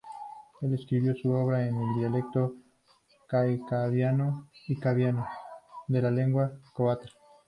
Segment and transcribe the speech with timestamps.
[0.63, 2.55] Él escribió su obra en el dialecto
[3.27, 5.27] kaikaviano-ikaviano
[5.89, 7.05] de la lengua croata.